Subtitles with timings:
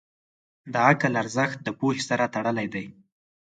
[0.73, 2.85] د عقل ارزښت د پوهې سره تړلی دی.